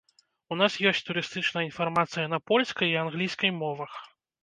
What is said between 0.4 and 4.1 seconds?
У нас ёсць турыстычная інфармацыя на польскай і англійскай мовах.